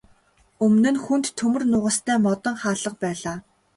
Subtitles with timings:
[0.65, 3.37] Өмнө нь хүнд төмөр нугастай модон хаалга байлаа.